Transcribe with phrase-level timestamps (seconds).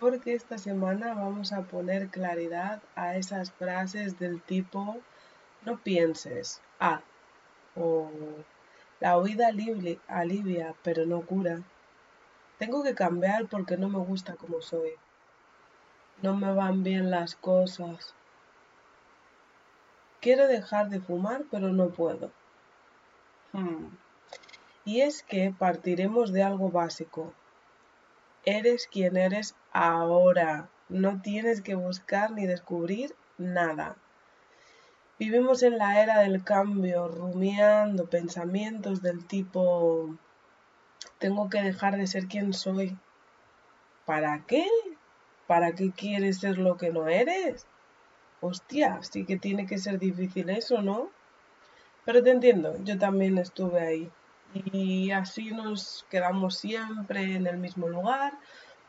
[0.00, 4.96] porque esta semana vamos a poner claridad a esas frases del tipo
[5.64, 7.02] no pienses, ah,
[7.76, 8.10] o
[8.98, 9.48] la huida
[10.08, 11.62] alivia, pero no cura.
[12.58, 14.92] Tengo que cambiar porque no me gusta como soy.
[16.22, 18.14] No me van bien las cosas.
[20.20, 22.30] Quiero dejar de fumar, pero no puedo.
[23.52, 23.86] Hmm.
[24.84, 27.32] Y es que partiremos de algo básico.
[28.44, 30.68] Eres quien eres ahora.
[30.88, 33.96] No tienes que buscar ni descubrir nada.
[35.18, 40.18] Vivimos en la era del cambio, rumiando pensamientos del tipo
[41.20, 42.96] tengo que dejar de ser quien soy.
[44.06, 44.66] ¿Para qué?
[45.46, 47.66] ¿Para qué quieres ser lo que no eres?
[48.40, 51.10] Hostia, sí que tiene que ser difícil eso, ¿no?
[52.04, 54.10] Pero te entiendo, yo también estuve ahí.
[54.54, 58.32] Y así nos quedamos siempre en el mismo lugar,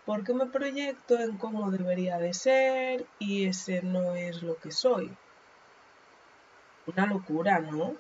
[0.05, 5.15] porque me proyecto en cómo debería de ser y ese no es lo que soy.
[6.87, 7.95] Una locura, ¿no?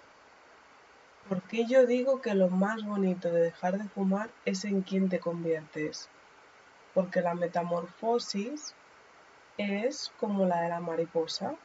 [1.29, 5.19] Porque yo digo que lo más bonito de dejar de fumar es en quién te
[5.19, 6.09] conviertes.
[6.93, 8.73] Porque la metamorfosis
[9.57, 11.55] es como la de la mariposa,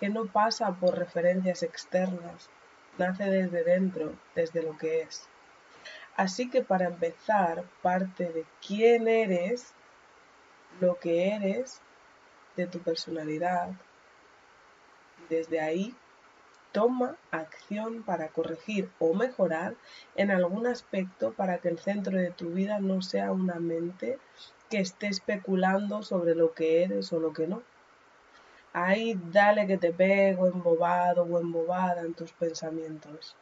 [0.00, 2.50] que no pasa por referencias externas,
[2.98, 5.28] nace desde dentro, desde lo que es.
[6.16, 9.72] Así que para empezar, parte de quién eres,
[10.80, 11.80] lo que eres,
[12.56, 13.70] de tu personalidad.
[15.28, 15.94] Desde ahí,
[16.72, 19.74] toma acción para corregir o mejorar
[20.14, 24.18] en algún aspecto para que el centro de tu vida no sea una mente
[24.70, 27.62] que esté especulando sobre lo que eres o lo que no
[28.76, 33.34] ahí dale que te pego embobado o embobada en tus pensamientos.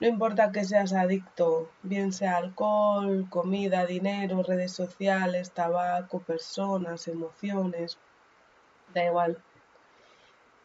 [0.00, 7.98] No importa que seas adicto, bien sea alcohol, comida, dinero, redes sociales, tabaco, personas, emociones,
[8.94, 9.42] da igual,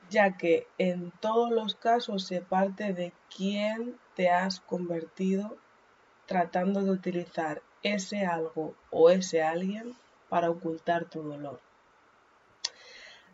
[0.09, 5.57] ya que en todos los casos se parte de quién te has convertido
[6.27, 9.95] tratando de utilizar ese algo o ese alguien
[10.29, 11.59] para ocultar tu dolor.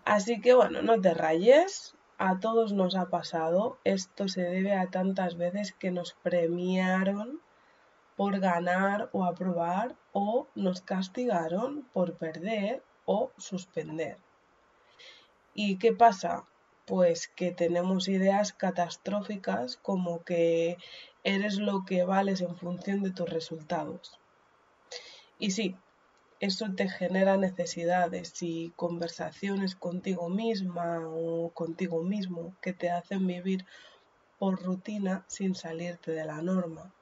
[0.06, 4.88] Así que bueno, no te rayes, a todos nos ha pasado, esto se debe a
[4.88, 7.40] tantas veces que nos premiaron
[8.18, 14.18] por ganar o aprobar o nos castigaron por perder o suspender.
[15.54, 16.44] ¿Y qué pasa?
[16.86, 20.78] Pues que tenemos ideas catastróficas como que
[21.24, 24.20] eres lo que vales en función de tus resultados.
[25.38, 25.78] Y sí,
[26.40, 33.66] eso te genera necesidades y conversaciones contigo misma o contigo mismo que te hacen vivir
[34.38, 36.94] por rutina sin salirte de la norma.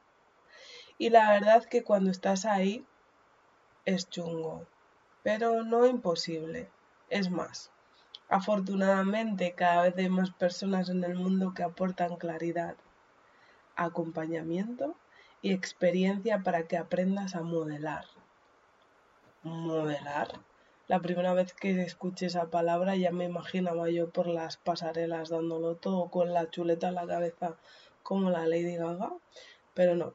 [0.98, 2.84] Y la verdad que cuando estás ahí
[3.86, 4.66] es chungo,
[5.22, 6.68] pero no imposible.
[7.12, 7.70] Es más,
[8.30, 12.76] afortunadamente cada vez hay más personas en el mundo que aportan claridad,
[13.76, 14.96] acompañamiento
[15.44, 18.17] y experiencia para que aprendas a modelar
[19.48, 20.28] modelar.
[20.88, 25.76] La primera vez que escuché esa palabra ya me imaginaba yo por las pasarelas dándolo
[25.76, 27.58] todo con la chuleta en la cabeza
[28.04, 29.12] como la Lady Gaga,
[29.74, 30.14] pero no.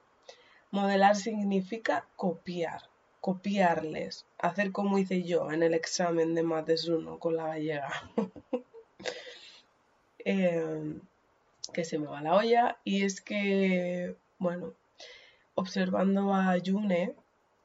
[0.71, 2.83] Modelar significa copiar,
[3.21, 7.91] copiarles, hacer como hice yo en el examen de Mates 1 con la gallega.
[10.25, 11.01] Em,
[11.73, 14.73] que se me va la olla y es que, bueno,
[15.55, 17.17] observando a Yune,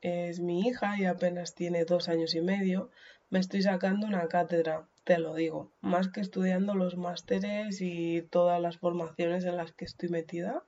[0.01, 2.91] es mi hija y apenas tiene dos años y medio,
[3.29, 8.61] me estoy sacando una cátedra, te lo digo, más que estudiando los másteres y todas
[8.61, 10.63] las formaciones en las que estoy metida.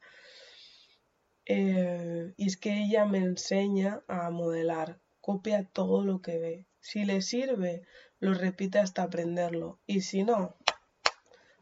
[1.46, 6.66] Eh, y es que ella me enseña a modelar, copia todo lo que ve.
[6.80, 7.84] Si le sirve,
[8.20, 9.80] lo repite hasta aprenderlo.
[9.86, 10.58] Y si no,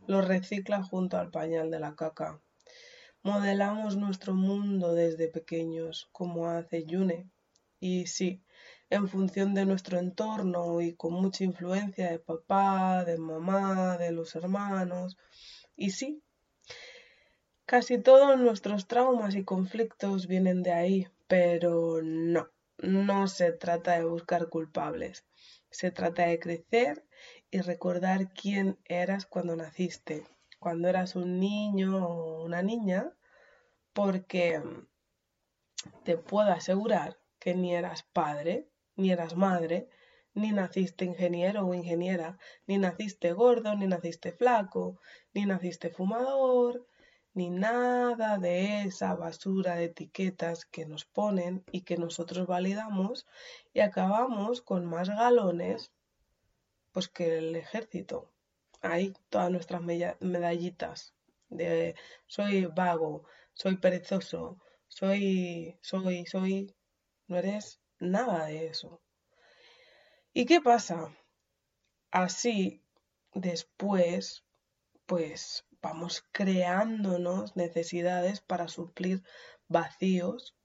[0.08, 2.42] lo recicla junto al pañal de la caca.
[3.24, 7.30] Modelamos nuestro mundo desde pequeños, como hace Yune,
[7.80, 8.44] y sí,
[8.90, 14.36] en función de nuestro entorno y con mucha influencia de papá, de mamá, de los
[14.36, 15.18] hermanos.
[15.76, 16.24] Y sí,
[17.66, 22.50] casi todos nuestros traumas y conflictos vienen de ahí, pero no.
[22.78, 25.26] no se trata de buscar culpables,
[25.70, 27.06] se trata de crecer
[27.52, 30.26] y recordar quién eras cuando naciste,
[30.60, 33.12] cuando eras un niño o una niña,
[33.94, 34.62] porque
[36.04, 38.68] te puedo asegurar que ni eras padre,
[38.98, 39.88] ni eras madre,
[40.34, 45.00] ni naciste ingeniero o ingeniera, ni naciste gordo, ni naciste flaco,
[45.34, 46.86] ni naciste fumador,
[47.34, 53.26] ni nada de esa basura de etiquetas que nos ponen y que nosotros validamos
[53.74, 55.94] y acabamos con más galones
[56.92, 58.30] pues que el ejército.
[58.82, 59.82] Ahí todas nuestras
[60.20, 61.14] medallitas
[61.48, 61.96] de
[62.26, 63.24] soy vago,
[63.54, 64.60] soy perezoso,
[64.90, 66.74] soy, soy, soy,
[67.28, 69.02] no eres nada de eso.
[70.34, 71.16] ¿Y qué pasa?
[72.12, 72.84] Así,
[73.34, 74.46] después,
[75.06, 79.24] pues vamos creándonos necesidades para suplir
[79.68, 80.56] vacíos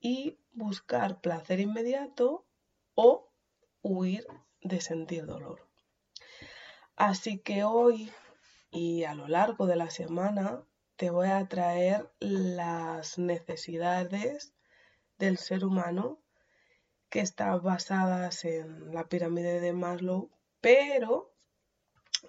[0.00, 2.46] y buscar placer inmediato
[2.94, 3.32] o
[3.82, 4.26] huir
[4.60, 5.68] de sentir dolor.
[6.96, 8.10] Así que hoy
[8.70, 10.66] y a lo largo de la semana
[10.96, 14.52] te voy a traer las necesidades
[15.18, 16.20] del ser humano
[17.10, 20.30] que están basadas en la pirámide de Maslow,
[20.60, 21.32] pero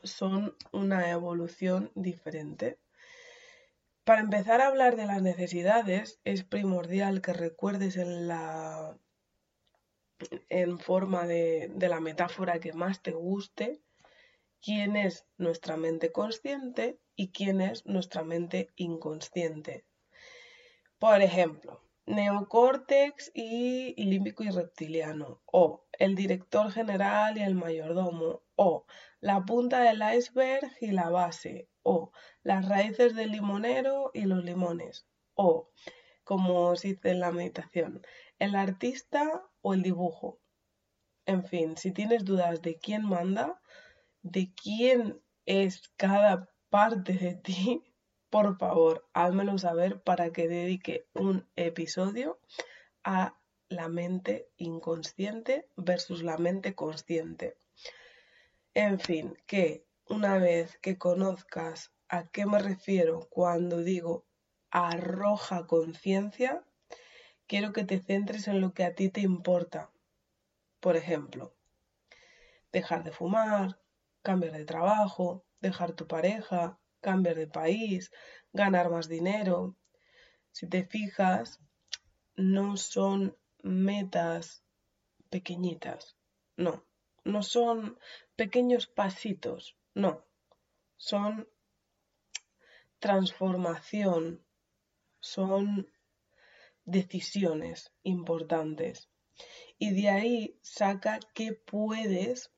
[0.03, 2.79] son una evolución diferente.
[4.03, 8.97] Para empezar a hablar de las necesidades, es primordial que recuerdes en la
[10.49, 13.81] en forma de, de la metáfora que más te guste,
[14.61, 19.85] quién es nuestra mente consciente y quién es nuestra mente inconsciente.
[20.97, 28.85] Por ejemplo, neocórtex y límbico y reptiliano, o el director general y el mayordomo, o
[29.21, 32.11] la punta del iceberg y la base, o
[32.41, 35.69] las raíces del limonero y los limones, o,
[36.23, 38.01] como se dice en la meditación,
[38.39, 40.39] el artista o el dibujo.
[41.27, 43.61] En fin, si tienes dudas de quién manda,
[44.23, 47.83] de quién es cada parte de ti,
[48.29, 52.39] por favor, házmelo saber para que dedique un episodio
[53.03, 53.39] a
[53.69, 57.57] la mente inconsciente versus la mente consciente.
[58.73, 64.25] En fin, que una vez que conozcas a qué me refiero cuando digo
[64.71, 66.63] arroja conciencia,
[67.47, 69.91] quiero que te centres en lo que a ti te importa.
[70.79, 71.53] Por ejemplo,
[72.71, 73.79] dejar de fumar,
[74.21, 78.11] cambiar de trabajo, dejar tu pareja, cambiar de país,
[78.53, 79.75] ganar más dinero.
[80.51, 81.59] Si te fijas,
[82.35, 84.63] no son metas
[85.29, 86.17] pequeñitas,
[86.55, 86.85] no,
[87.23, 87.99] no son
[88.35, 90.25] pequeños pasitos, no,
[90.97, 91.47] son
[92.99, 94.43] transformación,
[95.19, 95.91] son
[96.85, 99.09] decisiones importantes.
[99.77, 102.51] Y de ahí saca qué puedes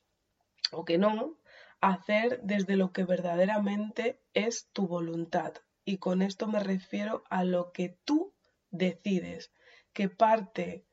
[0.71, 1.37] o qué no
[1.81, 5.53] hacer desde lo que verdaderamente es tu voluntad.
[5.83, 8.33] Y con esto me refiero a lo que tú
[8.69, 9.51] decides,
[9.91, 10.85] que parte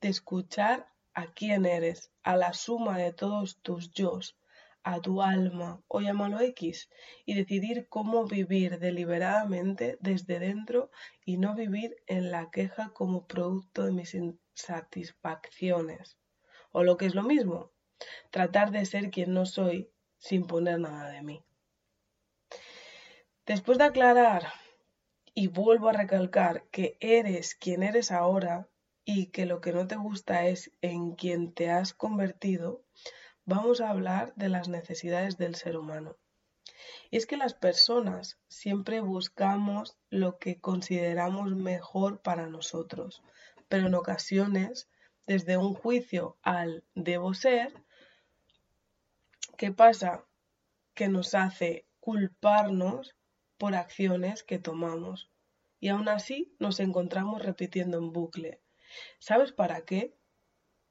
[0.00, 4.18] de escuchar a quién eres, a la suma de todos tus yo,
[4.82, 6.90] a tu alma, o llámalo X,
[7.24, 10.90] y decidir cómo vivir deliberadamente desde dentro
[11.24, 16.18] y no vivir en la queja como producto de mis insatisfacciones.
[16.72, 17.72] O lo que es lo mismo,
[18.30, 21.44] tratar de ser quien no soy sin poner nada de mí.
[23.46, 24.48] Después de aclarar
[25.34, 28.68] y vuelvo a recalcar que eres quien eres ahora
[29.04, 32.82] y que lo que no te gusta es en quien te has convertido,
[33.44, 36.16] vamos a hablar de las necesidades del ser humano.
[37.10, 43.22] Y es que las personas siempre buscamos lo que consideramos mejor para nosotros,
[43.68, 44.88] pero en ocasiones,
[45.26, 47.72] desde un juicio al debo ser,
[49.56, 50.24] ¿qué pasa?
[50.94, 53.16] Que nos hace culparnos
[53.58, 55.30] por acciones que tomamos.
[55.80, 58.60] Y aún así nos encontramos repitiendo en bucle.
[59.18, 60.14] ¿Sabes para qué?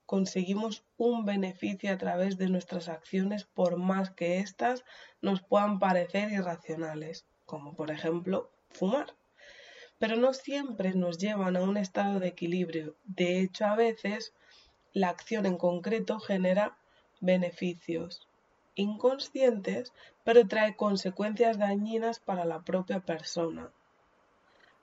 [0.05, 4.84] Conseguimos un beneficio a través de nuestras acciones por más que éstas
[5.22, 9.15] nos puedan parecer irracionales, como por ejemplo fumar.
[9.98, 12.98] Pero no siempre nos llevan a un estado de equilibrio.
[13.03, 14.34] De hecho, a veces
[14.93, 16.77] la acción en concreto genera
[17.22, 18.27] beneficios
[18.75, 23.72] inconscientes, pero trae consecuencias dañinas para la propia persona.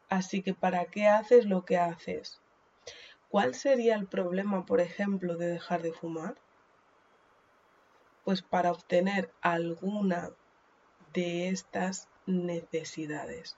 [0.08, 2.40] Así que ¿para qué haces lo que haces?
[3.28, 6.36] ¿Cuál sería el problema, por ejemplo, de dejar de fumar?
[8.24, 10.30] Pues para obtener alguna
[11.14, 13.56] de estas necesidades.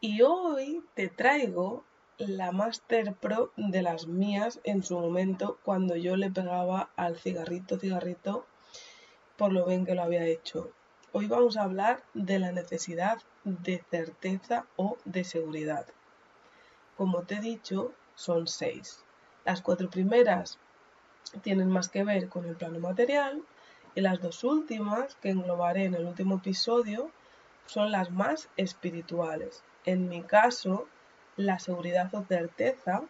[0.00, 1.84] Y hoy te traigo
[2.18, 7.78] la Master Pro de las mías en su momento cuando yo le pegaba al cigarrito,
[7.78, 8.46] cigarrito,
[9.36, 10.70] por lo bien que lo había hecho.
[11.12, 15.86] Hoy vamos a hablar de la necesidad de certeza o de seguridad.
[16.96, 19.04] Como te he dicho, son seis.
[19.44, 20.58] Las cuatro primeras
[21.42, 23.42] tienen más que ver con el plano material
[23.94, 27.10] y las dos últimas, que englobaré en el último episodio,
[27.66, 29.62] son las más espirituales.
[29.84, 30.86] En mi caso,
[31.36, 33.02] la seguridad o certeza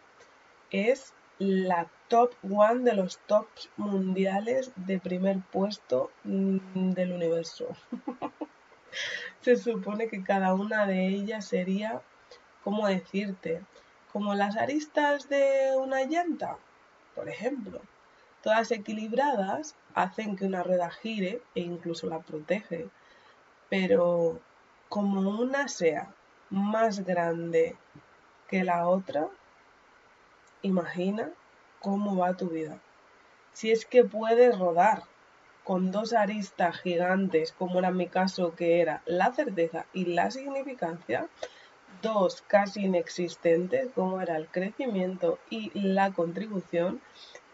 [0.71, 7.67] es la top one de los tops mundiales de primer puesto mm, del universo.
[9.41, 12.01] Se supone que cada una de ellas sería,
[12.63, 13.61] ¿cómo decirte?
[14.13, 16.57] Como las aristas de una llanta,
[17.15, 17.81] por ejemplo.
[18.41, 22.87] Todas equilibradas hacen que una rueda gire e incluso la protege.
[23.69, 24.39] Pero
[24.87, 26.13] como una sea
[26.49, 27.75] más grande
[28.47, 29.27] que la otra,
[30.65, 31.29] imagina
[31.79, 32.79] cómo va tu vida.
[33.53, 35.03] Si es que puedes rodar
[35.63, 41.27] con dos aristas gigantes, como era mi caso, que era la certeza y la significancia,
[42.01, 47.01] dos casi inexistentes, como era el crecimiento y la contribución,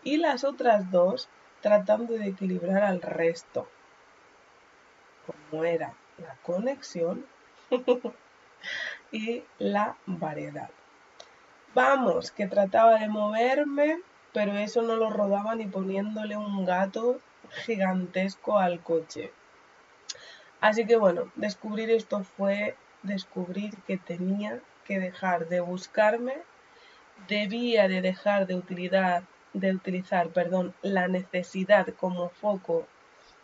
[0.03, 1.30] y las otras dos
[1.62, 3.68] tratando de equilibrar al resto,
[5.25, 7.25] como era la conexión
[9.12, 10.70] y la variedad.
[11.74, 14.01] Vamos, que trataba de moverme,
[14.34, 17.22] pero eso no lo rodaba ni poniéndole un gato
[17.66, 19.32] gigantesco al coche.
[20.60, 26.36] Así que bueno, descubrir esto fue descubrir que tenía que dejar de buscarme,
[27.30, 29.24] debía de dejar de utilizar,
[29.54, 32.86] de utilizar perdón, la necesidad como foco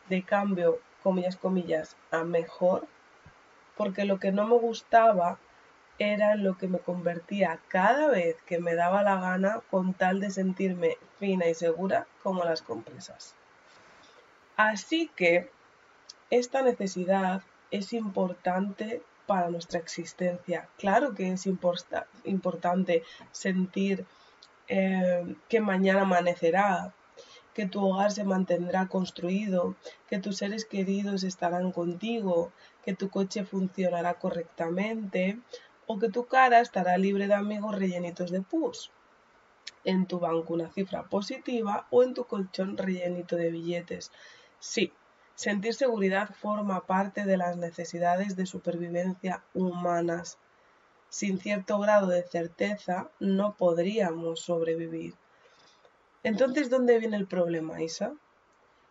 [0.09, 2.87] de cambio, comillas, comillas, a mejor,
[3.77, 5.39] porque lo que no me gustaba
[5.99, 10.29] era lo que me convertía cada vez que me daba la gana con tal de
[10.29, 13.33] sentirme fina y segura como las compresas.
[14.55, 15.49] Así que
[16.29, 20.69] esta necesidad es importante para nuestra existencia.
[20.77, 24.05] Claro que es importante sentir
[24.67, 26.93] eh, que mañana amanecerá,
[27.53, 29.75] que tu hogar se mantendrá construido,
[30.09, 32.51] que tus seres queridos estarán contigo,
[32.85, 35.39] que tu coche funcionará correctamente
[35.87, 38.91] o que tu cara estará libre de amigos rellenitos de pus.
[39.83, 44.11] En tu banco una cifra positiva o en tu colchón rellenito de billetes.
[44.59, 44.91] Sí,
[45.35, 50.37] sentir seguridad forma parte de las necesidades de supervivencia humanas.
[51.09, 55.15] Sin cierto grado de certeza no podríamos sobrevivir.
[56.23, 58.13] Entonces, ¿dónde viene el problema, Isa?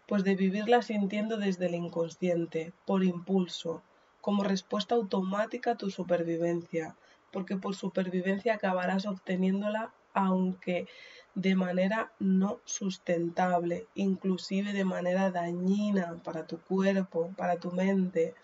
[0.09, 3.83] Pues de vivirla sintiendo desde el inconsciente, por impulso,
[4.27, 6.97] como respuesta automática a tu supervivencia,
[7.31, 10.89] porque por supervivencia acabarás obteniéndola aunque
[11.37, 18.35] de manera no sustentable, inclusive de manera dañina para tu cuerpo, para tu mente.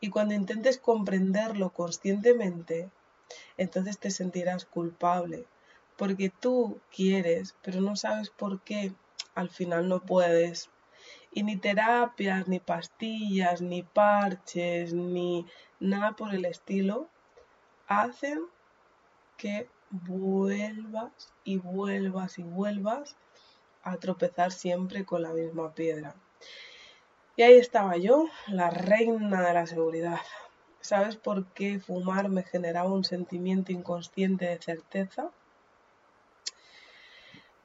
[0.00, 2.88] Y cuando intentes comprenderlo conscientemente,
[3.58, 5.44] entonces te sentirás culpable,
[5.98, 8.94] porque tú quieres, pero no sabes por qué,
[9.34, 10.70] al final no puedes,
[11.32, 15.46] y ni terapias, ni pastillas, ni parches, ni
[15.80, 17.08] nada por el estilo
[17.86, 18.40] hacen
[19.36, 23.16] que vuelvas y vuelvas y vuelvas
[23.82, 26.14] a tropezar siempre con la misma piedra.
[27.36, 30.20] Y ahí estaba yo, la reina de la seguridad.
[30.80, 35.30] ¿Sabes por qué fumar me generaba un sentimiento inconsciente de certeza?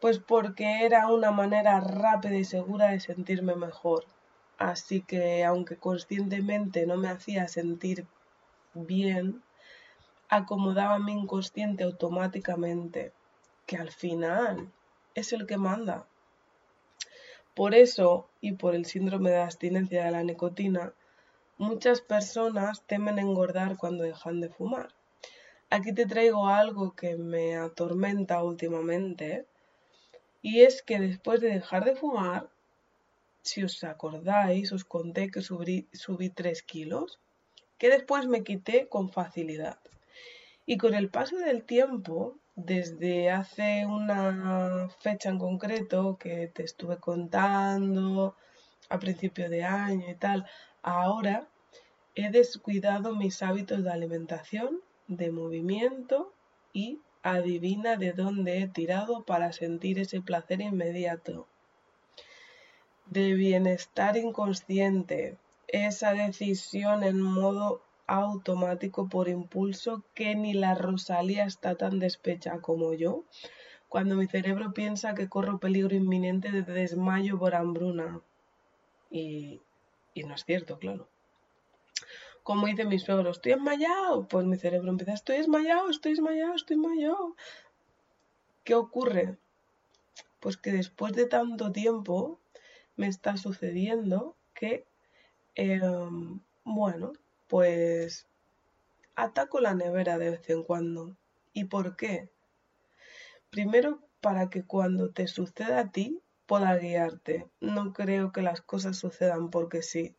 [0.03, 4.03] Pues porque era una manera rápida y segura de sentirme mejor.
[4.57, 8.05] Así que aunque conscientemente no me hacía sentir
[8.73, 9.41] bien,
[10.27, 13.13] acomodaba mi inconsciente automáticamente,
[13.65, 14.73] que al final
[15.15, 16.05] es el que manda.
[17.53, 20.91] Por eso, y por el síndrome de abstinencia de la nicotina,
[21.57, 24.89] muchas personas temen engordar cuando dejan de fumar.
[25.69, 29.47] Aquí te traigo algo que me atormenta últimamente,
[30.43, 32.49] y es que después de dejar de fumar,
[33.41, 37.19] si os acordáis, os conté que subí, subí 3 kilos,
[37.77, 39.79] que después me quité con facilidad.
[40.65, 46.97] Y con el paso del tiempo, desde hace una fecha en concreto que te estuve
[46.97, 48.35] contando
[48.89, 50.45] a principio de año y tal,
[50.81, 51.47] ahora
[52.15, 56.33] he descuidado mis hábitos de alimentación, de movimiento
[56.73, 61.47] y adivina de dónde he tirado para sentir ese placer inmediato.
[63.05, 65.37] De bienestar inconsciente,
[65.67, 72.93] esa decisión en modo automático por impulso que ni la Rosalía está tan despecha como
[72.93, 73.23] yo,
[73.87, 78.19] cuando mi cerebro piensa que corro peligro inminente de desmayo por hambruna.
[79.09, 79.61] Y,
[80.13, 81.07] y no es cierto, claro.
[82.43, 84.27] Como dice mi suegro, estoy desmayado.
[84.27, 87.35] Pues mi cerebro empieza, estoy desmayado, estoy desmayado, estoy desmayado.
[88.63, 89.37] ¿Qué ocurre?
[90.39, 92.39] Pues que después de tanto tiempo
[92.95, 94.85] me está sucediendo que,
[95.55, 97.13] em, bueno,
[97.47, 98.27] pues
[99.15, 101.15] ataco la nevera de vez en cuando.
[101.53, 102.29] ¿Y por qué?
[103.49, 107.49] Primero, para que cuando te suceda a ti pueda guiarte.
[107.61, 110.15] No creo que las cosas sucedan porque sí.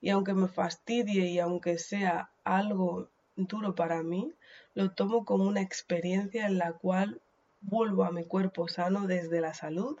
[0.00, 4.32] Y aunque me fastidie y aunque sea algo duro para mí,
[4.74, 7.20] lo tomo como una experiencia en la cual
[7.60, 9.98] vuelvo a mi cuerpo sano desde la salud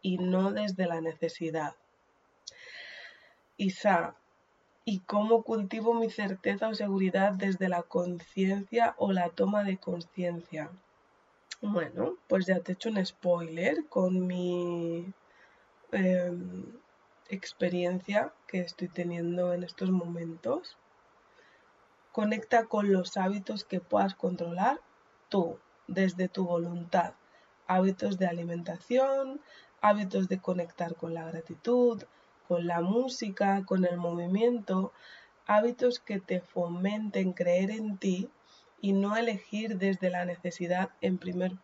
[0.00, 1.74] y no desde la necesidad.
[3.56, 4.16] Isa,
[4.84, 10.70] ¿y cómo cultivo mi certeza o seguridad desde la conciencia o la toma de conciencia?
[11.60, 15.12] Bueno, pues ya te he hecho un spoiler con mi
[15.92, 16.64] em,
[17.30, 20.76] experiencia que estoy teniendo en estos momentos.
[22.12, 24.80] Conecta con los hábitos que puedas controlar
[25.28, 25.58] tú,
[25.88, 27.14] desde tu voluntad.
[27.66, 29.40] Hábitos de alimentación,
[29.80, 32.04] hábitos de conectar con la gratitud,
[32.46, 34.92] con la música, con el movimiento,
[35.46, 38.30] hábitos que te fomenten creer en ti
[38.80, 41.54] y no elegir desde la necesidad en primer,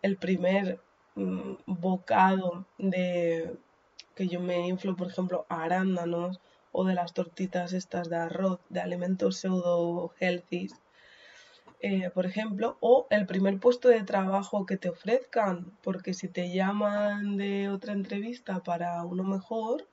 [0.00, 0.80] el primer
[1.16, 3.58] mm, bocado de
[4.14, 6.40] que yo me inflo, por ejemplo, a arándanos
[6.72, 10.68] o de las tortitas estas de arroz, de alimentos pseudo healthy,
[11.80, 16.52] eh, por ejemplo, o el primer puesto de trabajo que te ofrezcan, porque si te
[16.52, 19.86] llaman de otra entrevista para uno mejor,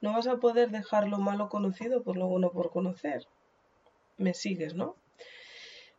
[0.00, 3.26] no vas a poder dejar lo malo conocido por lo bueno por conocer.
[4.16, 4.94] Me sigues, ¿no?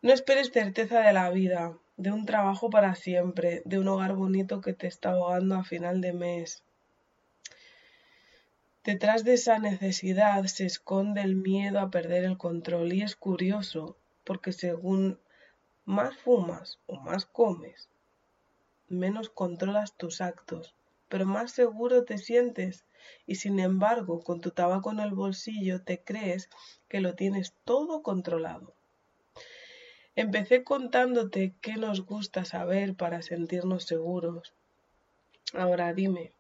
[0.02, 4.62] No esperes certeza de la vida, de un trabajo para siempre, de un hogar bonito
[4.62, 6.64] que te está ahogando a final de mes.
[8.92, 13.96] Detrás de esa necesidad se esconde el miedo a perder el control y es curioso
[14.24, 15.20] porque según
[15.86, 17.88] más fumas o más comes,
[18.88, 20.74] menos controlas tus actos,
[21.08, 22.84] pero más seguro te sientes
[23.28, 26.50] y sin embargo con tu tabaco en el bolsillo te crees
[26.88, 28.74] que lo tienes todo controlado.
[30.16, 34.52] Empecé contándote qué nos gusta saber para sentirnos seguros.
[35.54, 36.32] Ahora dime,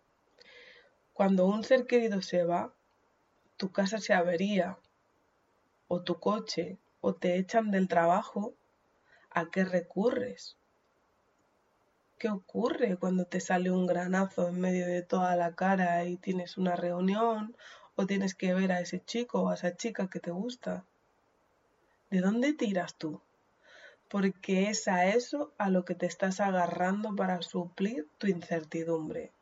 [1.19, 2.73] cuando un ser querido se va,
[3.57, 4.77] tu casa se avería,
[5.89, 8.53] o tu coche, o te echan del trabajo,
[9.29, 10.55] ¿a qué recurres?
[12.17, 16.57] ¿Qué ocurre cuando te sale un granazo en medio de toda la cara y tienes
[16.57, 17.53] una reunión
[17.97, 20.85] o tienes que ver a ese chico o a esa chica que te gusta?
[22.09, 23.21] ¿De dónde tiras tú?
[24.07, 29.33] porque es a eso a lo que te estás agarrando para suplir tu incertidumbre.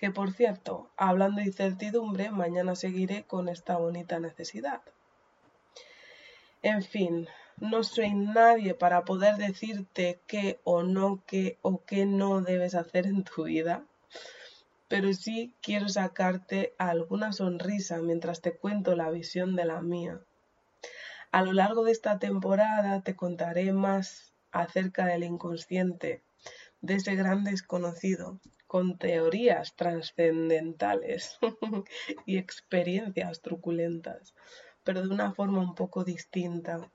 [0.00, 4.80] Que por cierto, hablando de incertidumbre, mañana seguiré con esta bonita necesidad.
[6.62, 12.40] En fin, no soy nadie para poder decirte qué o no qué o qué no
[12.40, 13.84] debes hacer en tu vida,
[14.88, 20.20] pero sí quiero sacarte alguna sonrisa mientras te cuento la visión de la mía
[21.32, 26.22] a lo largo de esta temporada te contaré más acerca del inconsciente,
[26.80, 31.38] de ese gran desconocido, con teorías trascendentales
[32.26, 34.34] y experiencias truculentas,
[34.84, 36.90] pero de una forma un poco distinta.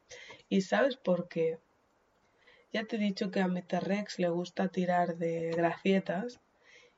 [0.49, 1.59] ¿Y sabes por qué?
[2.71, 3.83] Ya te he dicho que a Mr.
[3.83, 6.39] Rex le gusta tirar de gracietas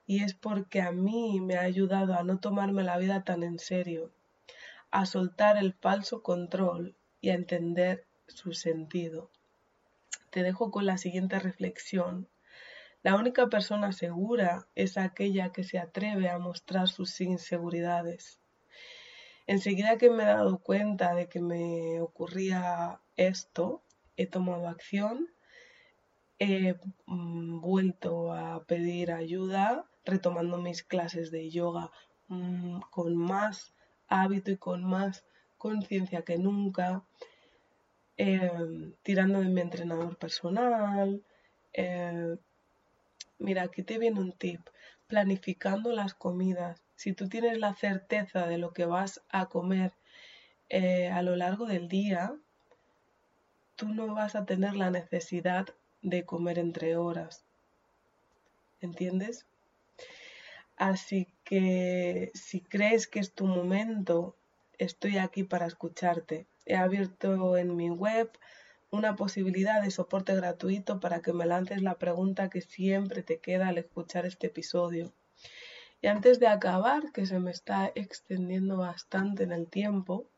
[0.07, 3.59] y es porque a mí me ha ayudado a no tomarme la vida tan en
[3.59, 4.11] serio,
[4.89, 9.29] a soltar el falso control y a entender su sentido.
[10.29, 12.27] Te dejo con la siguiente reflexión.
[13.03, 18.39] La única persona segura es aquella que se atreve a mostrar sus inseguridades.
[19.45, 23.83] Enseguida que me he dado cuenta de que me ocurría esto,
[24.17, 25.29] he tomado acción,
[26.39, 31.91] he mm, vuelto a pedir ayuda, retomando mis clases de yoga
[32.27, 33.73] mm, con más
[34.07, 35.25] hábito y con más
[35.57, 37.05] conciencia que nunca,
[38.17, 41.23] em, tirando de mi entrenador personal.
[41.73, 42.37] Em,
[43.39, 44.61] mira, aquí te viene un tip,
[45.07, 46.83] planificando las comidas.
[46.95, 49.93] Si tú tienes la certeza de lo que vas a comer
[50.69, 52.35] eh, a lo largo del día,
[53.75, 55.67] tú no vas a tener la necesidad
[56.01, 57.45] de comer entre horas.
[58.81, 59.45] ¿Entiendes?
[60.75, 64.35] Así que si crees que es tu momento
[64.77, 66.47] estoy aquí para escucharte.
[66.65, 68.29] he abierto en mi web
[68.89, 73.69] una posibilidad de soporte gratuito para que me lances la pregunta que siempre te queda
[73.69, 75.13] al escuchar este episodio.
[76.01, 80.29] Y antes de acabar, que se me está extendiendo bastante en el tiempo,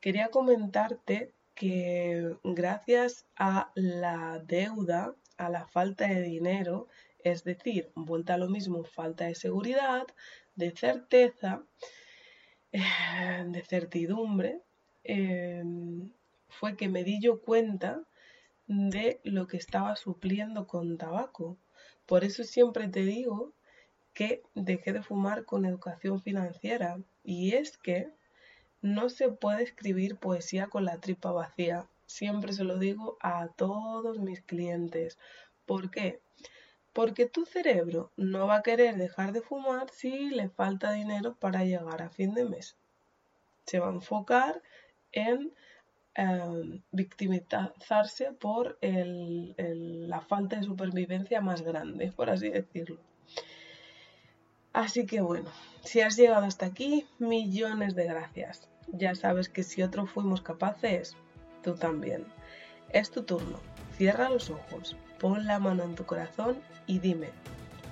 [0.00, 6.88] quería comentarte que gracias a la deuda, a la falta de dinero,
[7.22, 10.06] es decir, vuelta a lo mismo, falta de seguridad,
[10.56, 11.62] de certeza,
[12.72, 14.62] eh, de certidumbre,
[15.04, 16.10] em,
[16.52, 18.02] fue que me di yo cuenta
[18.66, 21.56] de lo que estaba supliendo con tabaco.
[22.06, 23.52] Por eso siempre te digo
[24.14, 26.98] que dejé de fumar con educación financiera.
[27.24, 28.10] Y es que
[28.80, 31.86] no se puede escribir poesía con la tripa vacía.
[32.06, 35.18] Siempre se lo digo a todos mis clientes.
[35.66, 36.20] ¿Por qué?
[36.92, 41.64] Porque tu cerebro no va a querer dejar de fumar si le falta dinero para
[41.64, 42.76] llegar a fin de mes.
[43.64, 44.60] Se va a enfocar
[45.12, 45.54] en
[46.14, 52.98] em, victimizarse por la falta de supervivencia más grande, por así decirlo.
[54.72, 55.50] Así que bueno,
[55.84, 58.68] si has llegado hasta aquí, millones de gracias.
[58.88, 61.16] Ya sabes que si otros fuimos capaces,
[61.62, 62.24] tú también.
[62.90, 63.58] Es tu turno.
[63.96, 67.28] Cierra los ojos, pon la mano en tu corazón y dime,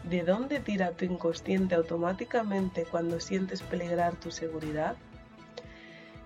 [0.05, 4.97] ¿de dónde tira tu inconsciente automáticamente cuando sientes peligrar tu seguridad?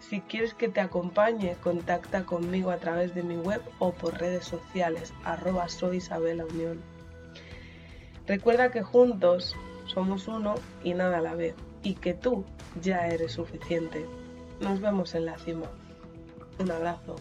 [0.08, 4.44] Si quieres que te acompañe, contacta conmigo a través de mi web o por redes
[4.44, 6.82] sociales, arroba soy Isabela Unión.
[8.26, 12.44] Recuerda que juntos somos uno y nada a la vez, y que tú
[12.82, 14.04] ya eres suficiente.
[14.60, 15.70] Nos vemos en la cima.
[16.58, 17.16] Un abrazo.